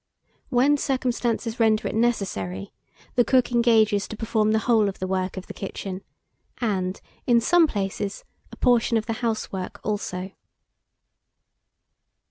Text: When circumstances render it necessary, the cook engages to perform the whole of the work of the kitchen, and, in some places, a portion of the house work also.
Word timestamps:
When 0.49 0.77
circumstances 0.77 1.59
render 1.59 1.87
it 1.87 1.93
necessary, 1.93 2.73
the 3.13 3.23
cook 3.23 3.51
engages 3.51 4.07
to 4.07 4.17
perform 4.17 4.51
the 4.51 4.57
whole 4.65 4.89
of 4.89 4.97
the 4.97 5.05
work 5.05 5.37
of 5.37 5.45
the 5.45 5.53
kitchen, 5.53 6.03
and, 6.59 6.99
in 7.27 7.39
some 7.39 7.67
places, 7.67 8.23
a 8.51 8.55
portion 8.55 8.97
of 8.97 9.05
the 9.05 9.13
house 9.21 9.51
work 9.51 9.79
also. 9.83 10.31